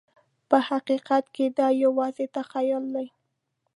[0.49, 3.07] په حقیقت کې دا یوازې تخیل دی.